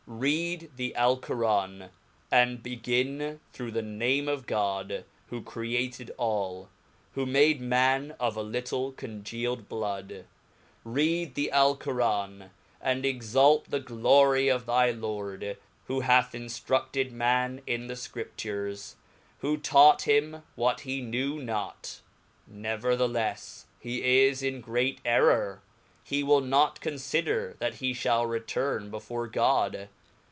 [0.07, 1.87] Read the jL^lceran^
[2.29, 6.67] and begin through tlie name of God, who crea ted all,
[7.13, 10.25] who made man of a little congealed blood.
[10.83, 12.49] Read the <i^lcoran^2ind
[13.05, 15.55] exalt the glory of thy Lord,
[15.87, 18.97] who hath inilruded man in the Scriptures,
[19.39, 22.01] who taught him what he knew not*;
[22.47, 25.61] ne verthcleffe, he is in a great errour,
[26.03, 29.87] he will not 'confide r that liefirall return before God.